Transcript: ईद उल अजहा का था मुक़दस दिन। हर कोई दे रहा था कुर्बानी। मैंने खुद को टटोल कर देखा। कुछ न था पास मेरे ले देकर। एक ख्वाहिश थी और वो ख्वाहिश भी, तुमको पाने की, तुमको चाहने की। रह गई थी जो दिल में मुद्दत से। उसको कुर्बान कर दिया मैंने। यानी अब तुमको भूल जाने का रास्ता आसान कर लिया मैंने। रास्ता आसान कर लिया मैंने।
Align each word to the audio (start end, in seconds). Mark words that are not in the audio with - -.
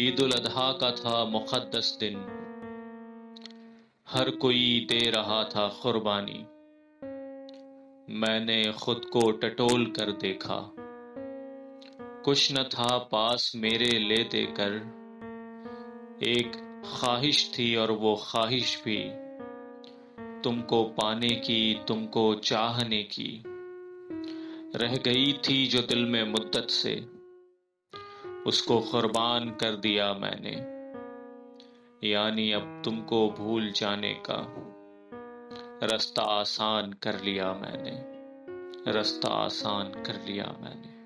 ईद 0.00 0.20
उल 0.20 0.30
अजहा 0.30 0.72
का 0.72 0.90
था 0.90 1.24
मुक़दस 1.24 1.96
दिन। 2.00 2.16
हर 4.08 4.30
कोई 4.30 4.86
दे 4.88 5.10
रहा 5.10 5.44
था 5.44 5.68
कुर्बानी। 5.68 6.46
मैंने 8.14 8.72
खुद 8.72 9.04
को 9.04 9.30
टटोल 9.30 9.86
कर 9.86 10.12
देखा। 10.12 10.74
कुछ 12.24 12.52
न 12.52 12.62
था 12.62 12.98
पास 12.98 13.52
मेरे 13.56 13.98
ले 13.98 14.24
देकर। 14.24 14.98
एक 16.22 16.82
ख्वाहिश 16.84 17.52
थी 17.58 17.76
और 17.76 17.90
वो 17.90 18.16
ख्वाहिश 18.16 18.82
भी, 18.84 19.10
तुमको 20.40 20.84
पाने 20.84 21.28
की, 21.28 21.80
तुमको 21.88 22.34
चाहने 22.34 23.02
की। 23.02 23.42
रह 24.76 24.96
गई 24.96 25.32
थी 25.32 25.66
जो 25.66 25.82
दिल 25.82 26.06
में 26.06 26.24
मुद्दत 26.24 26.66
से। 26.70 27.17
उसको 28.46 28.80
कुर्बान 28.80 29.50
कर 29.50 29.76
दिया 29.76 30.14
मैंने। 30.14 30.78
यानी 32.10 32.52
अब 32.52 32.82
तुमको 32.84 33.30
भूल 33.30 33.72
जाने 33.72 34.14
का 34.14 34.54
रास्ता 35.86 36.22
आसान 36.22 36.92
कर 36.92 37.20
लिया 37.20 37.52
मैंने। 37.52 38.04
रास्ता 38.92 39.28
आसान 39.28 39.84
कर 39.84 40.24
लिया 40.26 40.56
मैंने। 40.60 40.97